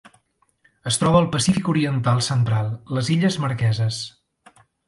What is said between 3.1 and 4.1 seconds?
Illes Marqueses.